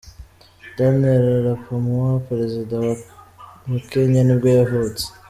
Daniel 0.77 1.25
arap 1.39 1.63
Moi, 1.85 2.11
perezida 2.29 2.75
wa 2.85 2.93
wa 3.69 3.79
Kenya 3.91 4.21
nibwo 4.23 4.47
yavutse. 4.57 5.05